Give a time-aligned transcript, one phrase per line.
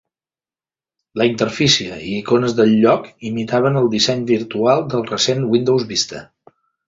[1.21, 6.25] La interfície i icones del lloc imitaven el disseny visual del recent Windows Vista.